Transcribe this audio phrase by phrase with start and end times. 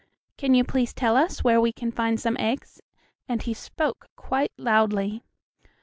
[0.35, 2.81] "Can you please tell us where we can find some eggs?"
[3.29, 5.21] and he spoke quite loudly.